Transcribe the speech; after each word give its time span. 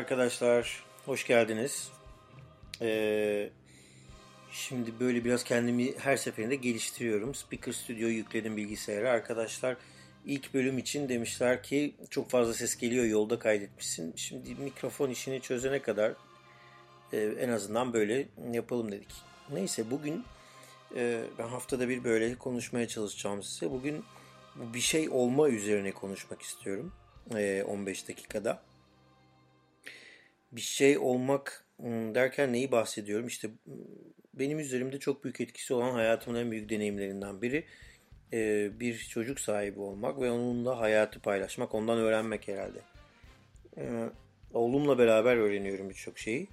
arkadaşlar, 0.00 0.84
hoş 1.06 1.26
geldiniz. 1.26 1.90
Ee, 2.82 3.50
şimdi 4.52 5.00
böyle 5.00 5.24
biraz 5.24 5.44
kendimi 5.44 5.98
her 5.98 6.16
seferinde 6.16 6.56
geliştiriyorum. 6.56 7.34
Speaker 7.34 7.72
Studio 7.72 8.06
yükledim 8.06 8.56
bilgisayara. 8.56 9.10
Arkadaşlar 9.10 9.76
ilk 10.26 10.54
bölüm 10.54 10.78
için 10.78 11.08
demişler 11.08 11.62
ki 11.62 11.94
çok 12.10 12.30
fazla 12.30 12.54
ses 12.54 12.76
geliyor 12.76 13.04
yolda 13.04 13.38
kaydetmişsin. 13.38 14.12
Şimdi 14.16 14.54
mikrofon 14.54 15.10
işini 15.10 15.40
çözene 15.40 15.82
kadar 15.82 16.12
e, 17.12 17.18
en 17.18 17.48
azından 17.48 17.92
böyle 17.92 18.28
yapalım 18.52 18.92
dedik. 18.92 19.12
Neyse 19.52 19.90
bugün 19.90 20.24
e, 20.96 21.24
ben 21.38 21.48
haftada 21.48 21.88
bir 21.88 22.04
böyle 22.04 22.34
konuşmaya 22.34 22.88
çalışacağım 22.88 23.42
size. 23.42 23.70
Bugün 23.70 24.04
bir 24.56 24.80
şey 24.80 25.08
olma 25.08 25.48
üzerine 25.48 25.92
konuşmak 25.92 26.42
istiyorum. 26.42 26.92
E, 27.36 27.64
15 27.68 28.08
dakikada 28.08 28.69
bir 30.52 30.60
şey 30.60 30.98
olmak 30.98 31.64
ıı, 31.84 32.14
derken 32.14 32.52
neyi 32.52 32.72
bahsediyorum? 32.72 33.26
İşte 33.26 33.48
ıı, 33.48 33.74
benim 34.34 34.58
üzerimde 34.58 34.98
çok 34.98 35.24
büyük 35.24 35.40
etkisi 35.40 35.74
olan 35.74 35.92
hayatımın 35.92 36.38
en 36.38 36.50
büyük 36.50 36.70
deneyimlerinden 36.70 37.42
biri 37.42 37.64
bir 38.80 38.98
çocuk 38.98 39.40
sahibi 39.40 39.80
olmak 39.80 40.20
ve 40.20 40.30
onunla 40.30 40.80
hayatı 40.80 41.20
paylaşmak, 41.20 41.74
ondan 41.74 41.98
öğrenmek 41.98 42.48
herhalde. 42.48 42.78
Oğlumla 44.54 44.98
beraber 44.98 45.36
öğreniyorum 45.36 45.90
birçok 45.90 46.18
şeyi. 46.18 46.48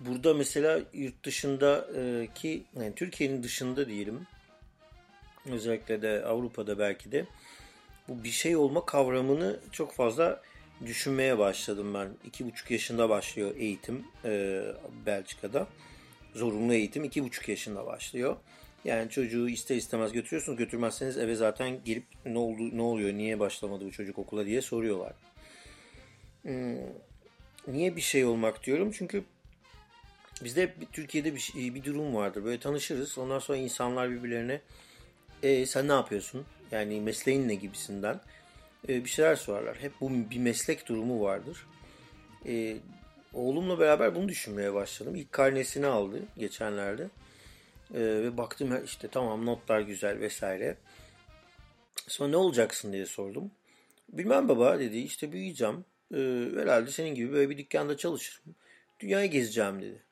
Burada 0.00 0.34
mesela 0.34 0.80
yurt 0.92 1.24
dışındaki, 1.24 2.64
yani 2.76 2.94
Türkiye'nin 2.94 3.42
dışında 3.42 3.88
diyelim, 3.88 4.26
özellikle 5.46 6.02
de 6.02 6.24
Avrupa'da 6.24 6.78
belki 6.78 7.12
de 7.12 7.26
bu 8.08 8.24
bir 8.24 8.30
şey 8.30 8.56
olma 8.56 8.86
kavramını 8.86 9.60
çok 9.72 9.92
fazla 9.92 10.42
düşünmeye 10.86 11.38
başladım 11.38 11.94
ben. 11.94 12.08
İki 12.24 12.46
buçuk 12.46 12.70
yaşında 12.70 13.08
başlıyor 13.08 13.50
eğitim 13.56 14.04
e, 14.24 14.62
Belçika'da. 15.06 15.66
Zorunlu 16.34 16.74
eğitim 16.74 17.04
iki 17.04 17.24
buçuk 17.24 17.48
yaşında 17.48 17.86
başlıyor. 17.86 18.36
Yani 18.84 19.10
çocuğu 19.10 19.48
ister 19.48 19.76
istemez 19.76 20.12
götürüyorsunuz. 20.12 20.58
Götürmezseniz 20.58 21.18
eve 21.18 21.34
zaten 21.34 21.84
gelip 21.84 22.04
ne 22.26 22.38
oldu, 22.38 22.76
ne 22.76 22.82
oluyor, 22.82 23.12
niye 23.12 23.40
başlamadı 23.40 23.84
bu 23.84 23.90
çocuk 23.92 24.18
okula 24.18 24.46
diye 24.46 24.62
soruyorlar. 24.62 25.12
Hmm, 26.42 26.76
niye 27.66 27.96
bir 27.96 28.00
şey 28.00 28.24
olmak 28.24 28.64
diyorum? 28.64 28.92
Çünkü 28.92 29.24
bizde 30.44 30.74
Türkiye'de 30.92 31.34
bir, 31.34 31.40
şey, 31.40 31.74
bir 31.74 31.84
durum 31.84 32.14
vardır. 32.14 32.44
Böyle 32.44 32.60
tanışırız. 32.60 33.18
Ondan 33.18 33.38
sonra 33.38 33.58
insanlar 33.58 34.10
birbirlerine 34.10 34.60
e, 35.42 35.66
sen 35.66 35.88
ne 35.88 35.92
yapıyorsun? 35.92 36.46
Yani 36.70 37.00
mesleğin 37.00 37.48
ne 37.48 37.54
gibisinden 37.54 38.20
e, 38.88 39.04
bir 39.04 39.10
şeyler 39.10 39.36
sorarlar. 39.36 39.76
Hep 39.76 39.92
bu 40.00 40.10
bir 40.10 40.38
meslek 40.38 40.88
durumu 40.88 41.22
vardır. 41.22 41.66
E, 42.46 42.76
oğlumla 43.32 43.78
beraber 43.78 44.14
bunu 44.14 44.28
düşünmeye 44.28 44.74
başladım. 44.74 45.14
İlk 45.14 45.32
karnesini 45.32 45.86
aldı 45.86 46.22
geçenlerde. 46.36 47.02
E, 47.94 48.00
ve 48.00 48.36
baktım 48.36 48.84
işte 48.84 49.08
tamam 49.08 49.46
notlar 49.46 49.80
güzel 49.80 50.20
vesaire. 50.20 50.76
Sonra 52.08 52.30
ne 52.30 52.36
olacaksın 52.36 52.92
diye 52.92 53.06
sordum. 53.06 53.50
Bilmem 54.08 54.48
baba 54.48 54.78
dedi 54.80 54.98
işte 54.98 55.32
büyüyeceğim. 55.32 55.84
E, 56.14 56.18
herhalde 56.60 56.90
senin 56.90 57.14
gibi 57.14 57.32
böyle 57.32 57.50
bir 57.50 57.58
dükkanda 57.58 57.96
çalışırım. 57.96 58.54
Dünyayı 59.00 59.30
gezeceğim 59.30 59.82
dedi. 59.82 60.02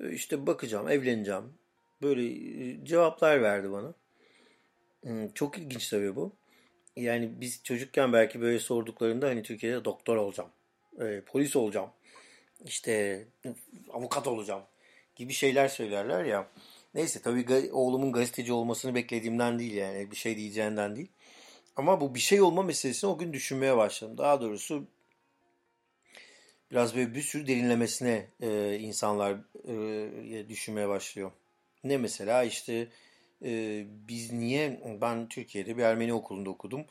E, 0.00 0.12
işte 0.12 0.46
bakacağım, 0.46 0.88
evleneceğim. 0.88 1.44
Böyle 2.02 2.22
e, 2.26 2.84
cevaplar 2.84 3.42
verdi 3.42 3.72
bana. 3.72 3.94
Hmm, 5.02 5.28
çok 5.28 5.58
ilginç 5.58 5.90
tabii 5.90 6.16
bu 6.16 6.32
yani 6.96 7.40
biz 7.40 7.60
çocukken 7.64 8.12
belki 8.12 8.40
böyle 8.40 8.58
sorduklarında 8.58 9.26
hani 9.26 9.42
Türkiye'de 9.42 9.84
doktor 9.84 10.16
olacağım, 10.16 10.50
e, 11.00 11.20
polis 11.20 11.56
olacağım, 11.56 11.90
işte 12.64 13.24
avukat 13.92 14.26
olacağım 14.26 14.62
gibi 15.16 15.32
şeyler 15.32 15.68
söylerler 15.68 16.24
ya. 16.24 16.48
Neyse 16.94 17.22
tabii 17.22 17.70
oğlumun 17.72 18.12
gazeteci 18.12 18.52
olmasını 18.52 18.94
beklediğimden 18.94 19.58
değil 19.58 19.74
yani 19.74 20.10
bir 20.10 20.16
şey 20.16 20.36
diyeceğinden 20.36 20.96
değil. 20.96 21.08
Ama 21.76 22.00
bu 22.00 22.14
bir 22.14 22.20
şey 22.20 22.42
olma 22.42 22.62
meselesini 22.62 23.10
o 23.10 23.18
gün 23.18 23.32
düşünmeye 23.32 23.76
başladım. 23.76 24.18
Daha 24.18 24.40
doğrusu 24.40 24.86
biraz 26.70 26.96
böyle 26.96 27.14
bir 27.14 27.22
sürü 27.22 27.46
derinlemesine 27.46 28.26
e, 28.40 28.78
insanlar 28.80 29.36
e, 29.68 30.48
düşünmeye 30.48 30.88
başlıyor. 30.88 31.32
Ne 31.84 31.98
mesela 31.98 32.44
işte 32.44 32.88
e, 33.44 33.84
biz 34.08 34.32
niye 34.32 34.80
ben 35.00 35.28
Türkiye'de 35.28 35.76
bir 35.76 35.82
Ermeni 35.82 36.12
okulunda 36.12 36.50
okudum. 36.50 36.84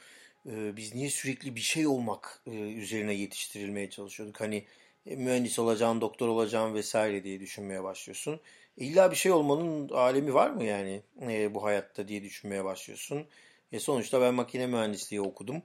E, 0.49 0.77
biz 0.77 0.95
niye 0.95 1.09
sürekli 1.09 1.55
bir 1.55 1.61
şey 1.61 1.87
olmak 1.87 2.41
e, 2.47 2.51
üzerine 2.51 3.13
yetiştirilmeye 3.13 3.89
çalışıyorduk? 3.89 4.41
Hani 4.41 4.63
e, 5.05 5.15
mühendis 5.15 5.59
olacağım, 5.59 6.01
doktor 6.01 6.27
olacağım 6.27 6.73
vesaire 6.73 7.23
diye 7.23 7.39
düşünmeye 7.39 7.83
başlıyorsun. 7.83 8.39
E, 8.77 8.85
illa 8.85 9.11
bir 9.11 9.15
şey 9.15 9.31
olmanın 9.31 9.89
alemi 9.89 10.33
var 10.33 10.49
mı 10.49 10.63
yani 10.63 11.01
e, 11.21 11.55
bu 11.55 11.63
hayatta 11.63 12.07
diye 12.07 12.23
düşünmeye 12.23 12.63
başlıyorsun. 12.65 13.25
E, 13.71 13.79
sonuçta 13.79 14.21
ben 14.21 14.33
makine 14.33 14.67
mühendisliği 14.67 15.21
okudum. 15.21 15.63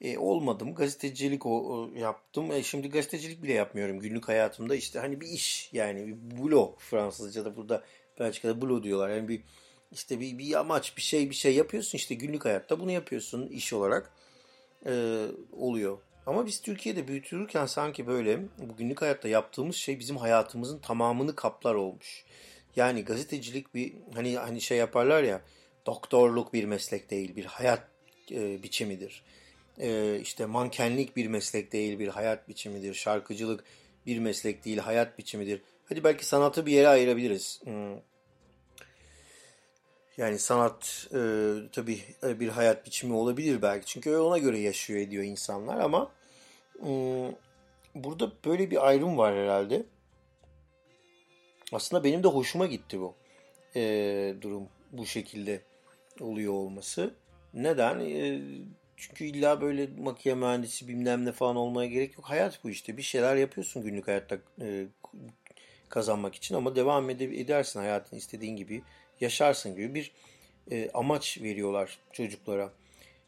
E, 0.00 0.18
olmadım. 0.18 0.74
Gazetecilik 0.74 1.46
o, 1.46 1.50
o 1.50 1.90
yaptım. 1.98 2.52
E, 2.52 2.62
şimdi 2.62 2.88
gazetecilik 2.88 3.42
bile 3.42 3.52
yapmıyorum 3.52 4.00
günlük 4.00 4.28
hayatımda. 4.28 4.74
işte 4.74 4.98
hani 4.98 5.20
bir 5.20 5.26
iş 5.26 5.70
yani 5.72 6.06
bir 6.06 6.42
blog 6.42 6.80
Fransızca'da 6.80 7.56
burada 7.56 7.84
Belçika'da 8.20 8.62
blog 8.62 8.84
diyorlar. 8.84 9.10
Yani 9.10 9.28
bir 9.28 9.42
işte 9.92 10.20
bir, 10.20 10.38
bir 10.38 10.60
amaç, 10.60 10.96
bir 10.96 11.02
şey, 11.02 11.30
bir 11.30 11.34
şey 11.34 11.54
yapıyorsun 11.54 11.98
işte 11.98 12.14
günlük 12.14 12.44
hayatta 12.44 12.80
bunu 12.80 12.90
yapıyorsun 12.90 13.46
iş 13.46 13.72
olarak 13.72 14.12
e, 14.86 15.24
oluyor. 15.52 15.98
Ama 16.26 16.46
biz 16.46 16.60
Türkiye'de 16.60 17.08
büyütülürken 17.08 17.66
sanki 17.66 18.06
böyle 18.06 18.40
bu 18.58 18.76
günlük 18.76 19.02
hayatta 19.02 19.28
yaptığımız 19.28 19.76
şey 19.76 19.98
bizim 19.98 20.16
hayatımızın 20.16 20.78
tamamını 20.78 21.34
kaplar 21.34 21.74
olmuş. 21.74 22.24
Yani 22.76 23.04
gazetecilik 23.04 23.74
bir 23.74 23.92
hani 24.14 24.36
hani 24.36 24.60
şey 24.60 24.78
yaparlar 24.78 25.22
ya 25.22 25.40
doktorluk 25.86 26.52
bir 26.52 26.64
meslek 26.64 27.10
değil 27.10 27.36
bir 27.36 27.44
hayat 27.44 27.88
e, 28.30 28.62
biçimidir. 28.62 29.22
E, 29.78 30.18
işte 30.20 30.46
mankenlik 30.46 31.16
bir 31.16 31.26
meslek 31.26 31.72
değil 31.72 31.98
bir 31.98 32.08
hayat 32.08 32.48
biçimidir. 32.48 32.94
Şarkıcılık 32.94 33.64
bir 34.06 34.18
meslek 34.18 34.64
değil 34.64 34.78
hayat 34.78 35.18
biçimidir. 35.18 35.62
Hadi 35.88 36.04
belki 36.04 36.26
sanatı 36.26 36.66
bir 36.66 36.72
yere 36.72 36.88
ayırabiliriz. 36.88 37.60
Hmm 37.64 38.11
yani 40.16 40.38
sanat 40.38 41.08
e, 41.14 41.18
tabii 41.72 42.00
e, 42.22 42.40
bir 42.40 42.48
hayat 42.48 42.86
biçimi 42.86 43.14
olabilir 43.14 43.62
belki. 43.62 43.86
Çünkü 43.86 44.16
ona 44.16 44.38
göre 44.38 44.58
yaşıyor 44.58 45.00
ediyor 45.00 45.24
insanlar 45.24 45.80
ama 45.80 46.10
e, 46.86 46.90
burada 47.94 48.32
böyle 48.44 48.70
bir 48.70 48.88
ayrım 48.88 49.18
var 49.18 49.36
herhalde. 49.36 49.86
Aslında 51.72 52.04
benim 52.04 52.22
de 52.22 52.28
hoşuma 52.28 52.66
gitti 52.66 53.00
bu 53.00 53.14
e, 53.76 54.34
durum 54.40 54.68
bu 54.92 55.06
şekilde 55.06 55.60
oluyor 56.20 56.52
olması. 56.52 57.14
Neden? 57.54 58.00
E, 58.00 58.40
çünkü 58.96 59.24
illa 59.24 59.60
böyle 59.60 59.88
makine 59.98 60.34
mühendisi 60.34 60.88
bilmem 60.88 61.24
ne 61.24 61.32
falan 61.32 61.56
olmaya 61.56 61.88
gerek 61.88 62.14
yok. 62.16 62.24
Hayat 62.24 62.64
bu 62.64 62.70
işte. 62.70 62.96
Bir 62.96 63.02
şeyler 63.02 63.36
yapıyorsun 63.36 63.82
günlük 63.82 64.08
hayatta 64.08 64.38
e, 64.60 64.86
kazanmak 65.88 66.34
için 66.34 66.54
ama 66.54 66.76
devam 66.76 67.10
edersin 67.10 67.80
hayatın 67.80 68.16
istediğin 68.16 68.56
gibi 68.56 68.82
yaşarsın 69.22 69.76
gibi 69.76 69.94
bir 69.94 70.12
e, 70.70 70.90
amaç 70.94 71.38
veriyorlar 71.42 71.98
çocuklara. 72.12 72.72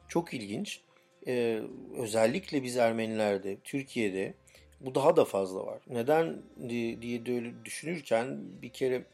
Çok 0.09 0.34
ilginç. 0.34 0.81
E, 1.27 1.60
özellikle 1.99 2.62
biz 2.62 2.77
Ermenilerde, 2.77 3.56
Türkiye'de 3.65 4.34
bu 4.81 4.94
daha 4.94 5.16
da 5.16 5.25
fazla 5.25 5.66
var. 5.66 5.81
Neden 5.91 6.43
diye 6.69 7.27
de 7.27 7.33
öyle 7.34 7.53
düşünürken 7.65 8.39
bir 8.63 8.69
kere 8.69 9.04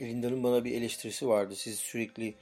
Linda'nın 0.00 0.42
bana 0.42 0.64
bir 0.64 0.72
eleştirisi 0.72 1.28
vardı. 1.28 1.56
Siz 1.56 1.78
sürekli 1.78 2.34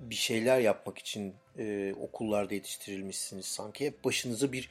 bir 0.00 0.14
şeyler 0.14 0.60
yapmak 0.60 0.98
için 0.98 1.34
e, 1.58 1.94
okullarda 2.00 2.54
yetiştirilmişsiniz. 2.54 3.46
Sanki 3.46 3.86
hep 3.86 4.04
başınıza 4.04 4.52
bir 4.52 4.68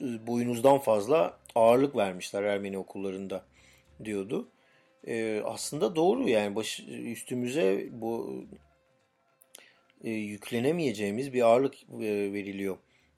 e, 0.00 0.26
boyunuzdan 0.26 0.78
fazla 0.78 1.38
ağırlık 1.54 1.96
vermişler 1.96 2.42
Ermeni 2.42 2.78
okullarında 2.78 3.44
diyordu 4.04 4.48
e, 5.06 5.42
aslında 5.44 5.96
doğru 5.96 6.28
yani 6.28 6.56
baş, 6.56 6.80
üstümüze 6.88 7.88
bu 7.90 8.44
e, 10.04 10.10
yüklenemeyeceğimiz 10.10 11.32
bir 11.32 11.42
ağırlık 11.42 11.74
e, 11.82 12.32
veriliyor. 12.32 12.76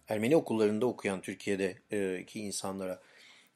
Ermeni 0.09 0.37
okullarında 0.37 0.87
okuyan 0.87 1.21
Türkiye'deki 1.21 2.41
insanlara. 2.41 3.01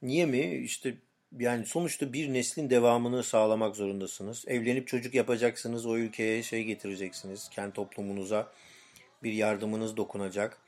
Niye 0.02 0.26
mi? 0.26 0.56
İşte 0.56 0.94
yani 1.38 1.66
sonuçta 1.66 2.12
bir 2.12 2.32
neslin 2.32 2.70
devamını 2.70 3.22
sağlamak 3.22 3.76
zorundasınız. 3.76 4.44
Evlenip 4.48 4.88
çocuk 4.88 5.14
yapacaksınız, 5.14 5.86
o 5.86 5.96
ülkeye 5.96 6.42
şey 6.42 6.64
getireceksiniz, 6.64 7.48
kendi 7.48 7.72
toplumunuza 7.72 8.52
bir 9.22 9.32
yardımınız 9.32 9.96
dokunacak. 9.96 10.58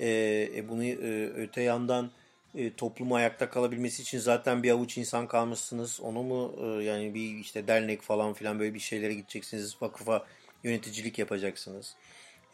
E, 0.00 0.08
e 0.56 0.68
bunu 0.68 0.84
e, 0.84 1.26
öte 1.26 1.62
yandan 1.62 2.10
e, 2.54 2.74
toplumu 2.74 3.14
ayakta 3.14 3.50
kalabilmesi 3.50 4.02
için 4.02 4.18
zaten 4.18 4.62
bir 4.62 4.70
avuç 4.70 4.98
insan 4.98 5.26
kalmışsınız. 5.28 6.00
Onu 6.00 6.22
mu 6.22 6.54
e, 6.60 6.84
yani 6.84 7.14
bir 7.14 7.38
işte 7.38 7.66
dernek 7.66 8.02
falan 8.02 8.32
filan 8.32 8.58
böyle 8.58 8.74
bir 8.74 8.80
şeylere 8.80 9.14
gideceksiniz. 9.14 9.82
Vakıfa 9.82 10.26
yöneticilik 10.64 11.18
yapacaksınız. 11.18 11.94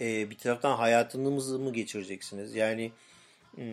E, 0.01 0.31
bir 0.31 0.39
taraftan 0.39 0.77
hayatınızı 0.77 1.59
mı 1.59 1.73
geçireceksiniz? 1.73 2.55
Yani 2.55 2.93
hmm, 3.55 3.65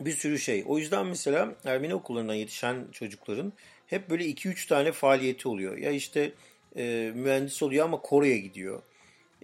bir 0.00 0.12
sürü 0.12 0.38
şey. 0.38 0.64
O 0.66 0.78
yüzden 0.78 1.06
mesela 1.06 1.54
Ermeni 1.64 1.94
okullarından 1.94 2.34
yetişen 2.34 2.86
çocukların 2.92 3.52
hep 3.86 4.10
böyle 4.10 4.24
2-3 4.24 4.68
tane 4.68 4.92
faaliyeti 4.92 5.48
oluyor. 5.48 5.76
Ya 5.76 5.90
işte 5.90 6.32
e, 6.76 7.12
mühendis 7.14 7.62
oluyor 7.62 7.84
ama 7.84 8.00
Kore'ye 8.00 8.38
gidiyor. 8.38 8.82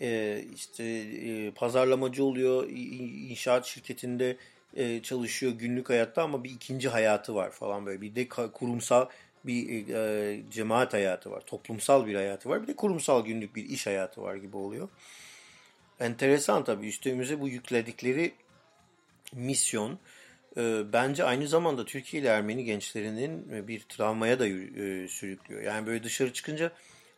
E, 0.01 0.41
işte 0.55 0.85
e, 0.85 1.51
pazarlamacı 1.51 2.25
oluyor, 2.25 2.69
inşaat 3.31 3.67
şirketinde 3.67 4.37
e, 4.77 5.03
çalışıyor 5.03 5.53
günlük 5.53 5.91
hayatta 5.91 6.23
ama 6.23 6.45
bir 6.45 6.51
ikinci 6.51 6.89
hayatı 6.89 7.35
var 7.35 7.51
falan 7.51 7.87
böyle. 7.87 8.01
Bir 8.01 8.15
de 8.15 8.29
kurumsal 8.29 9.09
bir 9.45 9.89
e, 9.95 10.41
cemaat 10.51 10.93
hayatı 10.93 11.31
var, 11.31 11.41
toplumsal 11.41 12.07
bir 12.07 12.15
hayatı 12.15 12.49
var. 12.49 12.63
Bir 12.63 12.67
de 12.67 12.77
kurumsal 12.77 13.25
günlük 13.25 13.57
bir 13.57 13.65
iş 13.65 13.87
hayatı 13.87 14.23
var 14.23 14.37
gibi 14.37 14.57
oluyor. 14.57 14.89
Enteresan 16.01 16.65
tabii 16.65 16.89
üstümüze 16.89 17.41
bu 17.41 17.49
yükledikleri 17.49 18.33
misyon 19.33 19.99
e, 20.57 20.93
bence 20.93 21.25
aynı 21.25 21.49
zamanda 21.49 21.85
Türkiye 21.85 22.23
ile 22.23 22.29
Ermeni 22.29 22.65
gençlerinin 22.65 23.69
bir 23.69 23.81
travmaya 23.81 24.39
da 24.39 24.47
e, 24.47 25.09
sürüklüyor. 25.09 25.63
Yani 25.63 25.87
böyle 25.87 26.03
dışarı 26.03 26.33
çıkınca 26.33 26.73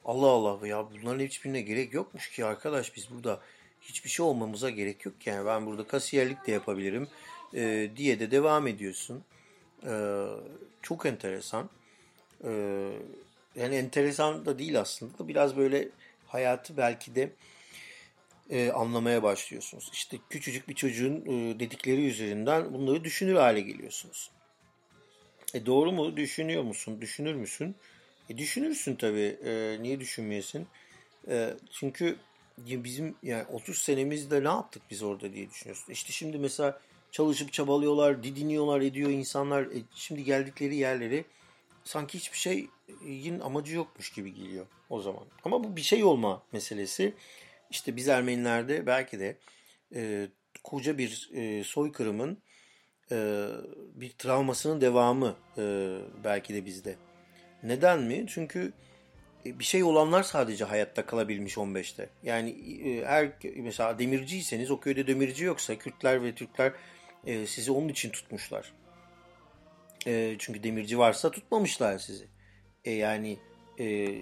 Allah 0.04 0.26
Allah 0.26 0.66
ya 0.66 0.86
bunların 0.92 1.24
hiçbirine 1.24 1.60
gerek 1.60 1.94
yokmuş 1.94 2.30
ki 2.30 2.44
arkadaş 2.44 2.96
biz 2.96 3.10
burada 3.10 3.40
hiçbir 3.80 4.10
şey 4.10 4.26
olmamıza 4.26 4.70
gerek 4.70 5.06
yok 5.06 5.26
yani 5.26 5.46
ben 5.46 5.66
burada 5.66 5.86
kasiyerlik 5.86 6.46
de 6.46 6.52
yapabilirim 6.52 7.08
e, 7.54 7.90
diye 7.96 8.20
de 8.20 8.30
devam 8.30 8.66
ediyorsun. 8.66 9.24
E, 9.86 10.24
çok 10.82 11.06
enteresan. 11.06 11.70
E, 12.44 12.50
yani 13.56 13.74
enteresan 13.74 14.46
da 14.46 14.58
değil 14.58 14.80
aslında. 14.80 15.28
Biraz 15.28 15.56
böyle 15.56 15.88
hayatı 16.26 16.76
belki 16.76 17.14
de 17.14 17.30
e, 18.50 18.70
anlamaya 18.70 19.22
başlıyorsunuz. 19.22 19.90
İşte 19.92 20.18
küçücük 20.30 20.68
bir 20.68 20.74
çocuğun 20.74 21.24
e, 21.26 21.60
dedikleri 21.60 22.06
üzerinden 22.06 22.74
bunları 22.74 23.04
düşünür 23.04 23.34
hale 23.34 23.60
geliyorsunuz. 23.60 24.30
E 25.54 25.66
doğru 25.66 25.92
mu? 25.92 26.16
Düşünüyor 26.16 26.62
musun? 26.62 27.00
Düşünür 27.00 27.34
müsün? 27.34 27.76
E 28.28 28.38
düşünürsün 28.38 28.96
tabii. 28.96 29.38
E, 29.44 29.78
niye 29.82 30.00
düşünmeyesin? 30.00 30.66
E, 31.28 31.54
çünkü 31.70 32.16
bizim 32.58 33.14
yani 33.22 33.44
30 33.52 33.78
senemizde 33.78 34.44
ne 34.44 34.48
yaptık 34.48 34.82
biz 34.90 35.02
orada 35.02 35.32
diye 35.32 35.50
düşünüyorsun. 35.50 35.92
İşte 35.92 36.12
şimdi 36.12 36.38
mesela 36.38 36.80
çalışıp 37.10 37.52
çabalıyorlar, 37.52 38.22
didiniyorlar, 38.22 38.80
ediyor 38.80 39.10
insanlar. 39.10 39.62
E, 39.62 39.82
şimdi 39.94 40.24
geldikleri 40.24 40.76
yerleri 40.76 41.24
sanki 41.84 42.18
hiçbir 42.18 42.38
şeyin 42.38 43.40
amacı 43.40 43.76
yokmuş 43.76 44.12
gibi 44.12 44.34
geliyor 44.34 44.66
o 44.90 45.00
zaman. 45.00 45.24
Ama 45.44 45.64
bu 45.64 45.76
bir 45.76 45.82
şey 45.82 46.04
olma 46.04 46.42
meselesi. 46.52 47.14
İşte 47.70 47.96
biz 47.96 48.08
Ermenilerde 48.08 48.86
belki 48.86 49.20
de 49.20 49.36
e, 49.94 50.28
koca 50.64 50.98
bir 50.98 51.30
e, 51.34 51.64
soykırımın 51.64 52.38
e, 53.12 53.46
bir 53.94 54.10
travmasının 54.10 54.80
devamı 54.80 55.36
e, 55.58 55.96
belki 56.24 56.54
de 56.54 56.64
bizde. 56.66 56.96
Neden 57.62 58.02
mi? 58.02 58.24
Çünkü 58.28 58.72
bir 59.44 59.64
şey 59.64 59.84
olanlar 59.84 60.22
sadece 60.22 60.64
hayatta 60.64 61.06
kalabilmiş 61.06 61.54
15'te. 61.54 62.08
Yani 62.22 62.50
e, 62.84 63.04
her 63.04 63.32
mesela 63.56 63.98
demirciyseniz 63.98 64.70
o 64.70 64.80
köyde 64.80 65.06
demirci 65.06 65.44
yoksa 65.44 65.78
Kürtler 65.78 66.22
ve 66.22 66.34
Türkler 66.34 66.72
e, 67.26 67.46
sizi 67.46 67.72
onun 67.72 67.88
için 67.88 68.10
tutmuşlar. 68.10 68.72
E, 70.06 70.36
çünkü 70.38 70.62
demirci 70.62 70.98
varsa 70.98 71.30
tutmamışlar 71.30 71.98
sizi. 71.98 72.26
E, 72.84 72.90
yani 72.90 73.38
e, 73.78 74.14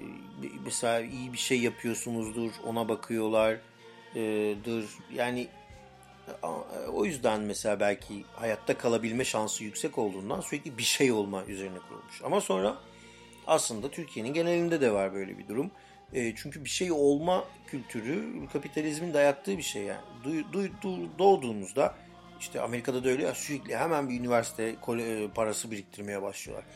mesela 0.64 1.00
iyi 1.00 1.32
bir 1.32 1.38
şey 1.38 1.60
yapıyorsunuzdur 1.60 2.50
ona 2.66 2.88
bakıyorlardır. 2.88 4.88
Yani 5.14 5.48
o 6.92 7.04
yüzden 7.04 7.40
mesela 7.40 7.80
belki 7.80 8.24
hayatta 8.32 8.78
kalabilme 8.78 9.24
şansı 9.24 9.64
yüksek 9.64 9.98
olduğundan 9.98 10.40
sürekli 10.40 10.78
bir 10.78 10.82
şey 10.82 11.12
olma 11.12 11.44
üzerine 11.44 11.78
kurulmuş. 11.88 12.22
Ama 12.24 12.40
sonra 12.40 12.78
aslında 13.48 13.90
Türkiye'nin 13.90 14.34
genelinde 14.34 14.80
de 14.80 14.92
var 14.92 15.14
böyle 15.14 15.38
bir 15.38 15.48
durum. 15.48 15.70
E, 16.12 16.34
çünkü 16.34 16.64
bir 16.64 16.68
şey 16.68 16.92
olma 16.92 17.44
kültürü 17.66 18.46
kapitalizmin 18.52 19.14
dayattığı 19.14 19.58
bir 19.58 19.62
şey 19.62 19.82
yani. 19.82 20.00
Du, 20.24 20.52
du, 20.52 20.68
du, 20.82 21.18
doğduğunuzda 21.18 21.94
işte 22.40 22.60
Amerika'da 22.60 23.04
da 23.04 23.08
öyle 23.08 23.22
ya 23.22 23.34
sürekli 23.34 23.76
hemen 23.76 24.08
bir 24.08 24.20
üniversite 24.20 24.76
parası 25.34 25.70
biriktirmeye 25.70 26.22
başlıyorlar. 26.22 26.66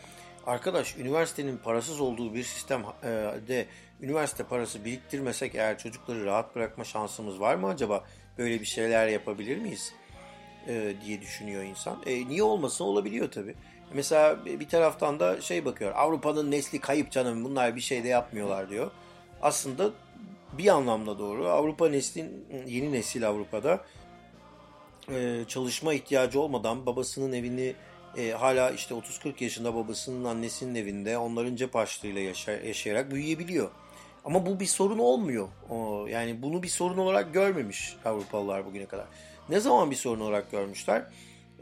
Arkadaş 0.47 0.97
üniversitenin 0.97 1.57
parasız 1.57 2.01
olduğu 2.01 2.35
bir 2.35 2.43
sistemde 2.43 3.67
üniversite 4.01 4.45
parası 4.45 4.85
biriktirmesek 4.85 5.55
eğer 5.55 5.79
çocukları 5.79 6.25
rahat 6.25 6.57
bırakma 6.57 6.85
şansımız 6.85 7.41
var 7.41 7.55
mı 7.55 7.69
acaba? 7.69 8.05
Böyle 8.39 8.61
bir 8.61 8.65
şeyler 8.65 9.09
yapabilir 9.09 9.57
miyiz? 9.57 9.95
E, 10.69 10.95
diye 11.05 11.21
düşünüyor 11.21 11.63
insan. 11.63 12.03
E, 12.07 12.29
niye 12.29 12.43
olmasın 12.43 12.85
olabiliyor 12.85 13.31
tabii. 13.31 13.55
Mesela 13.95 14.45
bir 14.45 14.69
taraftan 14.69 15.21
da 15.21 15.41
şey 15.41 15.65
bakıyor. 15.65 15.93
Avrupa'nın 15.95 16.51
nesli 16.51 16.81
kayıp 16.81 17.11
canım 17.11 17.45
bunlar 17.45 17.77
bir 17.77 17.81
şey 17.81 18.05
de 18.05 18.09
yapmıyorlar 18.09 18.71
diyor. 18.71 18.91
Aslında 19.43 19.91
bir 20.53 20.69
anlamda 20.69 21.19
doğru. 21.19 21.49
Avrupa 21.49 21.89
neslin 21.89 22.47
yeni 22.67 22.93
nesil 22.93 23.29
Avrupa'da 23.29 23.85
e, 25.11 25.45
çalışma 25.49 25.95
ihtiyacı 25.95 26.41
olmadan 26.41 26.87
babasının 26.87 27.33
evini 27.33 27.75
e, 28.17 28.31
hala 28.31 28.71
işte 28.71 28.95
30-40 28.95 29.45
yaşında 29.45 29.75
babasının 29.75 30.25
annesinin 30.25 30.75
evinde 30.75 31.19
onların 31.19 31.57
cep 31.57 31.75
harçlığıyla 31.75 32.21
yaşa, 32.21 32.53
yaşayarak 32.53 33.11
büyüyebiliyor. 33.11 33.71
Ama 34.25 34.47
bu 34.47 34.61
bir 34.61 34.67
sorun 34.67 34.99
olmuyor. 34.99 35.49
O, 35.71 36.07
yani 36.07 36.43
bunu 36.43 36.63
bir 36.63 36.69
sorun 36.69 36.99
olarak 36.99 37.35
görmemiş 37.35 37.97
Avrupalılar 38.05 38.67
bugüne 38.67 38.87
kadar. 38.87 39.07
Ne 39.49 39.61
zaman 39.61 39.91
bir 39.91 39.97
sorun 39.97 40.21
olarak 40.21 40.51
görmüşler? 40.51 41.05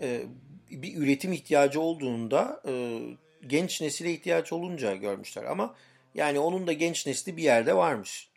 E, 0.03 0.23
bir 0.70 0.96
üretim 0.96 1.32
ihtiyacı 1.32 1.81
olduğunda 1.81 2.62
e, 2.69 3.00
genç 3.46 3.81
nesile 3.81 4.12
ihtiyaç 4.12 4.52
olunca 4.52 4.94
görmüşler. 4.94 5.44
Ama 5.44 5.75
yani 6.14 6.38
onun 6.38 6.67
da 6.67 6.72
genç 6.72 7.06
nesli 7.06 7.37
bir 7.37 7.43
yerde 7.43 7.76
varmış. 7.76 8.31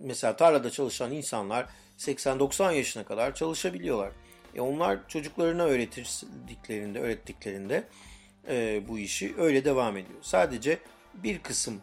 Mesela 0.00 0.36
tarlada 0.36 0.70
çalışan 0.70 1.12
insanlar 1.12 1.66
80-90 1.98 2.74
yaşına 2.74 3.04
kadar 3.04 3.34
çalışabiliyorlar. 3.34 4.12
E 4.54 4.60
onlar 4.60 5.08
çocuklarına 5.08 5.62
öğrettiklerinde, 5.64 7.00
öğrettiklerinde 7.00 7.84
e, 8.48 8.82
bu 8.88 8.98
işi 8.98 9.34
öyle 9.38 9.64
devam 9.64 9.96
ediyor. 9.96 10.18
Sadece 10.22 10.78
bir 11.14 11.38
kısım 11.38 11.82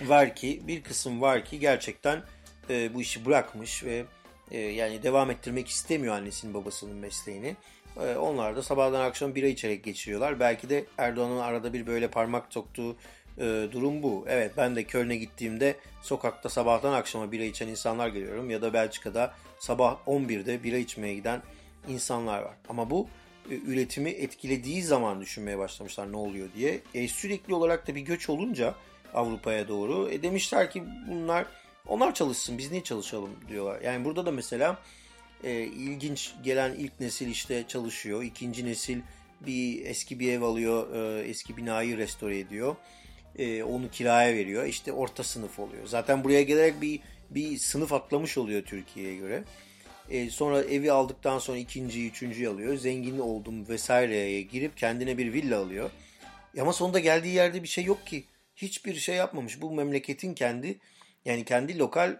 var 0.00 0.36
ki, 0.36 0.62
bir 0.66 0.82
kısım 0.82 1.20
var 1.20 1.44
ki 1.44 1.58
gerçekten 1.60 2.22
e, 2.70 2.94
bu 2.94 3.02
işi 3.02 3.24
bırakmış 3.24 3.84
ve 3.84 4.04
e, 4.50 4.58
yani 4.58 5.02
devam 5.02 5.30
ettirmek 5.30 5.68
istemiyor 5.68 6.14
annesinin 6.14 6.54
babasının 6.54 6.96
mesleğini. 6.96 7.56
E, 8.00 8.16
onlar 8.16 8.56
da 8.56 8.62
sabahdan 8.62 9.00
akşam 9.00 9.34
bira 9.34 9.46
içerek 9.46 9.84
geçiriyorlar. 9.84 10.40
Belki 10.40 10.68
de 10.70 10.84
Erdoğan'ın 10.98 11.38
arada 11.38 11.72
bir 11.72 11.86
böyle 11.86 12.08
parmak 12.08 12.52
soktuğu 12.52 12.96
e, 13.38 13.68
durum 13.72 14.02
bu. 14.02 14.24
Evet 14.28 14.52
ben 14.56 14.76
de 14.76 14.84
Köln'e 14.84 15.16
gittiğimde 15.16 15.76
sokakta 16.02 16.48
sabahtan 16.48 16.92
akşama 16.92 17.32
bira 17.32 17.44
içen 17.44 17.68
insanlar 17.68 18.08
görüyorum. 18.08 18.50
Ya 18.50 18.62
da 18.62 18.72
Belçika'da 18.72 19.34
sabah 19.58 19.98
11'de 20.06 20.62
bira 20.62 20.76
içmeye 20.76 21.14
giden 21.14 21.42
insanlar 21.88 22.42
var. 22.42 22.54
Ama 22.68 22.90
bu 22.90 23.08
e, 23.50 23.54
üretimi 23.54 24.10
etkilediği 24.10 24.82
zaman 24.82 25.20
düşünmeye 25.20 25.58
başlamışlar 25.58 26.12
ne 26.12 26.16
oluyor 26.16 26.48
diye. 26.56 26.80
E, 26.94 27.08
sürekli 27.08 27.54
olarak 27.54 27.88
da 27.88 27.94
bir 27.94 28.00
göç 28.00 28.28
olunca 28.28 28.74
Avrupa'ya 29.14 29.68
doğru 29.68 30.10
e, 30.10 30.22
demişler 30.22 30.70
ki 30.70 30.84
bunlar 31.08 31.46
onlar 31.86 32.14
çalışsın 32.14 32.58
biz 32.58 32.70
niye 32.70 32.84
çalışalım 32.84 33.30
diyorlar. 33.48 33.80
Yani 33.80 34.04
burada 34.04 34.26
da 34.26 34.30
mesela 34.30 34.78
e, 35.44 35.62
ilginç 35.62 36.34
gelen 36.44 36.74
ilk 36.74 37.00
nesil 37.00 37.28
işte 37.28 37.64
çalışıyor. 37.68 38.22
ikinci 38.22 38.66
nesil 38.66 39.00
bir 39.40 39.86
eski 39.86 40.20
bir 40.20 40.32
ev 40.32 40.42
alıyor, 40.42 40.94
e, 40.94 41.28
eski 41.28 41.56
binayı 41.56 41.98
restore 41.98 42.38
ediyor 42.38 42.76
e, 43.38 43.62
onu 43.62 43.90
kiraya 43.90 44.34
veriyor. 44.34 44.64
İşte 44.64 44.92
orta 44.92 45.24
sınıf 45.24 45.58
oluyor. 45.58 45.86
Zaten 45.86 46.24
buraya 46.24 46.42
gelerek 46.42 46.80
bir 46.80 47.00
bir 47.30 47.58
sınıf 47.58 47.92
atlamış 47.92 48.38
oluyor 48.38 48.62
Türkiye'ye 48.62 49.16
göre. 49.16 49.44
E, 50.10 50.30
sonra 50.30 50.62
evi 50.62 50.92
aldıktan 50.92 51.38
sonra 51.38 51.58
ikinciyi, 51.58 52.10
üçüncüyü 52.10 52.48
alıyor. 52.48 52.76
Zengin 52.76 53.18
oldum 53.18 53.68
vesaireye 53.68 54.42
girip 54.42 54.76
kendine 54.76 55.18
bir 55.18 55.32
villa 55.32 55.58
alıyor. 55.58 55.90
E, 56.56 56.60
ama 56.60 56.72
sonunda 56.72 56.98
geldiği 56.98 57.34
yerde 57.34 57.62
bir 57.62 57.68
şey 57.68 57.84
yok 57.84 58.06
ki. 58.06 58.24
Hiçbir 58.56 58.94
şey 58.94 59.16
yapmamış. 59.16 59.60
Bu 59.60 59.70
memleketin 59.70 60.34
kendi 60.34 60.78
yani 61.28 61.44
kendi 61.44 61.78
lokal 61.78 62.16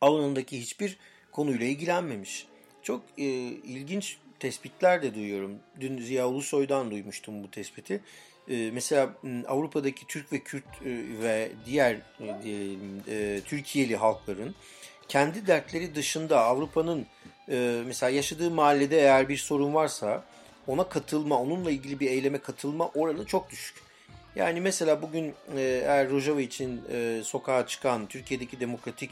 alanındaki 0.00 0.60
hiçbir 0.60 0.98
konuyla 1.32 1.66
ilgilenmemiş. 1.66 2.46
Çok 2.82 3.02
e, 3.18 3.24
ilginç 3.24 4.18
tespitler 4.40 5.02
de 5.02 5.14
duyuyorum. 5.14 5.58
Dün 5.80 5.98
Ziya 5.98 6.28
Ulusoy'dan 6.28 6.90
duymuştum 6.90 7.42
bu 7.42 7.50
tespiti. 7.50 8.00
Ee, 8.48 8.70
mesela 8.72 9.14
Avrupa'daki 9.48 10.06
Türk 10.06 10.32
ve 10.32 10.38
Kürt 10.38 10.64
e, 10.64 10.90
ve 11.22 11.50
diğer 11.66 11.94
e, 12.20 12.76
e, 13.08 13.40
Türkiye'li 13.40 13.96
halkların 13.96 14.54
kendi 15.08 15.46
dertleri 15.46 15.94
dışında 15.94 16.44
Avrupa'nın 16.44 17.06
mesela 17.86 18.10
yaşadığı 18.10 18.50
mahallede 18.50 18.98
eğer 18.98 19.28
bir 19.28 19.36
sorun 19.36 19.74
varsa 19.74 20.24
ona 20.66 20.88
katılma, 20.88 21.40
onunla 21.40 21.70
ilgili 21.70 22.00
bir 22.00 22.10
eyleme 22.10 22.38
katılma 22.38 22.88
oranı 22.88 23.26
çok 23.26 23.50
düşük. 23.50 23.83
Yani 24.36 24.60
mesela 24.60 25.02
bugün 25.02 25.34
eğer 25.56 26.10
Rojava 26.10 26.40
için 26.40 26.82
sokağa 27.24 27.66
çıkan 27.66 28.06
Türkiye'deki 28.06 28.60
demokratik 28.60 29.10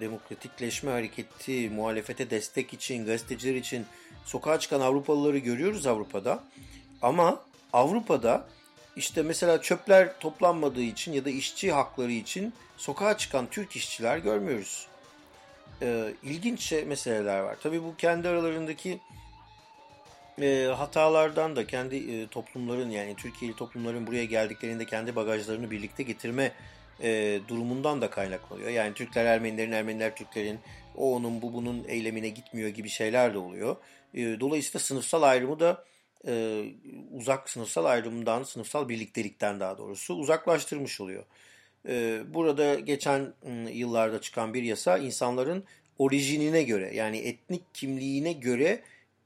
demokratikleşme 0.00 0.90
hareketi, 0.90 1.70
muhalefete 1.70 2.30
destek 2.30 2.72
için, 2.74 3.06
gazeteciler 3.06 3.54
için 3.54 3.86
sokağa 4.24 4.58
çıkan 4.58 4.80
Avrupalıları 4.80 5.38
görüyoruz 5.38 5.86
Avrupa'da. 5.86 6.44
Ama 7.02 7.40
Avrupa'da 7.72 8.46
işte 8.96 9.22
mesela 9.22 9.62
çöpler 9.62 10.18
toplanmadığı 10.20 10.82
için 10.82 11.12
ya 11.12 11.24
da 11.24 11.30
işçi 11.30 11.72
hakları 11.72 12.12
için 12.12 12.52
sokağa 12.76 13.18
çıkan 13.18 13.46
Türk 13.50 13.76
işçiler 13.76 14.18
görmüyoruz. 14.18 14.86
Ee, 15.82 16.12
ilginç 16.22 16.60
şey, 16.60 16.84
meseleler 16.84 17.40
var. 17.40 17.56
Tabii 17.62 17.82
bu 17.82 17.96
kendi 17.96 18.28
aralarındaki 18.28 19.00
e, 20.42 20.64
hatalardan 20.76 21.56
da 21.56 21.66
kendi 21.66 21.96
e, 21.96 22.26
toplumların 22.26 22.90
yani 22.90 23.16
Türkiye'li 23.16 23.56
toplumların 23.56 24.06
buraya 24.06 24.24
geldiklerinde 24.24 24.84
kendi 24.86 25.16
bagajlarını 25.16 25.70
birlikte 25.70 26.02
getirme 26.02 26.52
e, 27.02 27.40
durumundan 27.48 28.00
da 28.00 28.10
kaynaklanıyor. 28.10 28.70
Yani 28.70 28.94
Türkler 28.94 29.24
Ermenilerin, 29.24 29.72
Ermeniler 29.72 30.16
Türklerin 30.16 30.58
o 30.96 31.14
onun 31.14 31.42
bu 31.42 31.52
bunun 31.52 31.84
eylemine 31.88 32.28
gitmiyor 32.28 32.68
gibi 32.68 32.88
şeyler 32.88 33.34
de 33.34 33.38
oluyor. 33.38 33.76
E, 34.14 34.40
dolayısıyla 34.40 34.80
sınıfsal 34.80 35.22
ayrımı 35.22 35.60
da 35.60 35.84
e, 36.26 36.64
uzak 37.12 37.50
sınıfsal 37.50 37.84
ayrımdan, 37.84 38.42
sınıfsal 38.42 38.88
birliktelikten 38.88 39.60
daha 39.60 39.78
doğrusu 39.78 40.14
uzaklaştırmış 40.14 41.00
oluyor. 41.00 41.24
E, 41.88 42.20
burada 42.34 42.74
geçen 42.74 43.32
yıllarda 43.72 44.20
çıkan 44.20 44.54
bir 44.54 44.62
yasa 44.62 44.98
insanların 44.98 45.64
orijinine 45.98 46.62
göre 46.62 46.94
yani 46.94 47.18
etnik 47.18 47.74
kimliğine 47.74 48.32
göre 48.32 48.82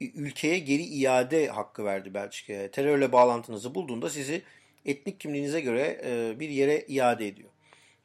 ülkeye 0.09 0.59
geri 0.59 0.83
iade 0.83 1.47
hakkı 1.47 1.85
verdi 1.85 2.13
Belçika'ya. 2.13 2.71
Terörle 2.71 3.11
bağlantınızı 3.11 3.75
bulduğunda 3.75 4.09
sizi 4.09 4.41
etnik 4.85 5.19
kimliğinize 5.19 5.61
göre 5.61 6.01
e, 6.05 6.39
bir 6.39 6.49
yere 6.49 6.85
iade 6.87 7.27
ediyor. 7.27 7.49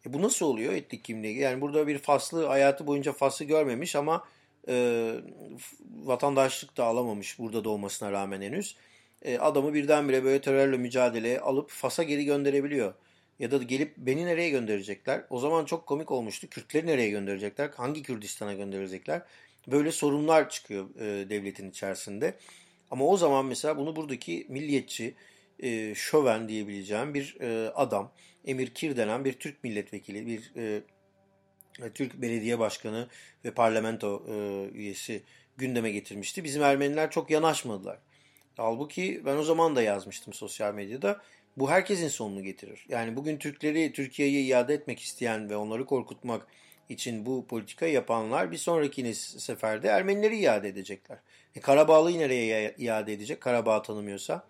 E 0.06 0.12
bu 0.12 0.22
nasıl 0.22 0.46
oluyor 0.46 0.72
etnik 0.72 1.04
kimliği? 1.04 1.38
Yani 1.38 1.60
burada 1.60 1.86
bir 1.86 1.98
faslı 1.98 2.46
hayatı 2.46 2.86
boyunca 2.86 3.12
faslı 3.12 3.44
görmemiş 3.44 3.96
ama 3.96 4.24
e, 4.68 5.14
vatandaşlık 6.04 6.76
da 6.76 6.84
alamamış 6.84 7.38
burada 7.38 7.64
doğmasına 7.64 8.12
rağmen 8.12 8.42
henüz. 8.42 8.76
E, 9.22 9.38
adamı 9.38 9.74
birdenbire 9.74 10.24
böyle 10.24 10.40
terörle 10.40 10.76
mücadeleye 10.76 11.40
alıp 11.40 11.70
Fas'a 11.70 12.02
geri 12.02 12.24
gönderebiliyor. 12.24 12.94
Ya 13.38 13.50
da 13.50 13.56
gelip 13.56 13.96
beni 13.96 14.26
nereye 14.26 14.50
gönderecekler? 14.50 15.24
O 15.30 15.38
zaman 15.38 15.64
çok 15.64 15.86
komik 15.86 16.10
olmuştu. 16.10 16.48
Kürtleri 16.48 16.86
nereye 16.86 17.10
gönderecekler? 17.10 17.70
Hangi 17.76 18.02
Kürdistan'a 18.02 18.52
gönderecekler? 18.52 19.22
Böyle 19.66 19.92
sorunlar 19.92 20.50
çıkıyor 20.50 21.00
e, 21.00 21.30
devletin 21.30 21.70
içerisinde. 21.70 22.34
Ama 22.90 23.04
o 23.06 23.16
zaman 23.16 23.46
mesela 23.46 23.76
bunu 23.76 23.96
buradaki 23.96 24.46
milliyetçi, 24.48 25.14
e, 25.60 25.94
şöven 25.94 26.48
diyebileceğim 26.48 27.14
bir 27.14 27.36
e, 27.40 27.70
adam, 27.70 28.12
Emir 28.44 28.74
Kir 28.74 28.96
denen 28.96 29.24
bir 29.24 29.32
Türk 29.32 29.64
milletvekili, 29.64 30.26
bir 30.26 30.52
e, 30.56 30.82
Türk 31.94 32.22
belediye 32.22 32.58
başkanı 32.58 33.08
ve 33.44 33.50
parlamento 33.50 34.26
e, 34.28 34.34
üyesi 34.72 35.22
gündeme 35.56 35.90
getirmişti. 35.90 36.44
Bizim 36.44 36.62
Ermeniler 36.62 37.10
çok 37.10 37.30
yanaşmadılar. 37.30 37.98
Halbuki 38.56 39.22
ben 39.24 39.36
o 39.36 39.42
zaman 39.42 39.76
da 39.76 39.82
yazmıştım 39.82 40.32
sosyal 40.32 40.74
medyada. 40.74 41.22
Bu 41.56 41.70
herkesin 41.70 42.08
sonunu 42.08 42.42
getirir. 42.42 42.86
Yani 42.88 43.16
bugün 43.16 43.38
Türkleri 43.38 43.92
Türkiye'ye 43.92 44.42
iade 44.42 44.74
etmek 44.74 45.00
isteyen 45.00 45.50
ve 45.50 45.56
onları 45.56 45.86
korkutmak 45.86 46.46
için 46.88 47.26
bu 47.26 47.46
politikayı 47.46 47.92
yapanlar 47.92 48.52
bir 48.52 48.56
sonraki 48.56 49.14
seferde 49.14 49.88
Ermenileri 49.88 50.38
iade 50.38 50.68
edecekler. 50.68 51.18
E, 51.54 51.60
Karabağlı'yı 51.60 52.18
nereye 52.18 52.74
iade 52.78 53.12
edecek? 53.12 53.40
Karabağ 53.40 53.82
tanımıyorsa 53.82 54.46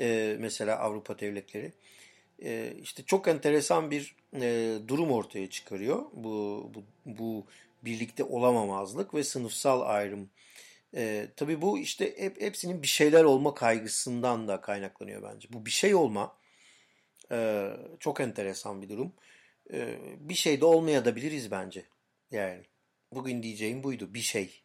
e, 0.00 0.36
mesela 0.40 0.78
Avrupa 0.78 1.18
devletleri. 1.18 1.72
E, 2.42 2.72
işte 2.82 3.02
çok 3.02 3.28
enteresan 3.28 3.90
bir 3.90 4.16
e, 4.40 4.78
durum 4.88 5.10
ortaya 5.12 5.50
çıkarıyor. 5.50 6.02
Bu, 6.12 6.70
bu, 6.74 6.82
bu 7.06 7.44
birlikte 7.84 8.24
olamamazlık 8.24 9.14
ve 9.14 9.24
sınıfsal 9.24 9.80
ayrım. 9.80 10.30
E, 10.96 11.28
tabii 11.36 11.62
bu 11.62 11.78
işte 11.78 12.14
hep, 12.18 12.40
hepsinin 12.40 12.82
bir 12.82 12.86
şeyler 12.86 13.24
olma 13.24 13.54
kaygısından 13.54 14.48
da 14.48 14.60
kaynaklanıyor 14.60 15.22
bence. 15.22 15.48
Bu 15.52 15.66
bir 15.66 15.70
şey 15.70 15.94
olma 15.94 16.36
e, 17.32 17.70
çok 18.00 18.20
enteresan 18.20 18.82
bir 18.82 18.88
durum. 18.88 19.06
E, 19.06 19.12
ee, 19.72 19.98
bir 20.18 20.34
şey 20.34 20.60
de 20.60 20.64
olmaya 20.64 21.04
da 21.04 21.16
biliriz 21.16 21.50
bence. 21.50 21.84
Yani 22.30 22.62
bugün 23.12 23.42
diyeceğim 23.42 23.82
buydu 23.82 24.14
bir 24.14 24.20
şey. 24.20 24.64